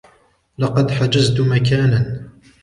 لقد 0.57 0.91
حجزت 0.91 1.41
مكانا. 1.41 2.29